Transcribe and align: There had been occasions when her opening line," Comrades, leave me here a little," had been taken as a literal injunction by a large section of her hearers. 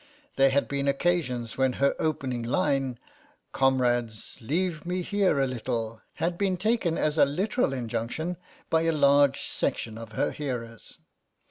There 0.35 0.49
had 0.49 0.67
been 0.67 0.87
occasions 0.87 1.59
when 1.59 1.73
her 1.73 1.93
opening 1.99 2.41
line," 2.41 2.97
Comrades, 3.51 4.35
leave 4.41 4.83
me 4.83 5.03
here 5.03 5.37
a 5.39 5.45
little," 5.45 6.01
had 6.15 6.39
been 6.39 6.57
taken 6.57 6.97
as 6.97 7.19
a 7.19 7.25
literal 7.25 7.71
injunction 7.71 8.37
by 8.71 8.81
a 8.85 8.91
large 8.93 9.43
section 9.43 9.99
of 9.99 10.13
her 10.13 10.31
hearers. 10.31 10.97